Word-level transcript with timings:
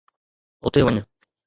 اتي 0.65 0.79
وڃ. 0.85 0.95